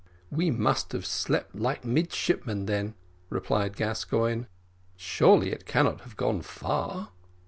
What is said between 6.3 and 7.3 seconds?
far."